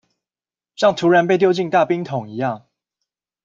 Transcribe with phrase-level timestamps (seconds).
[0.75, 2.63] 像突然被丟進大冰桶一樣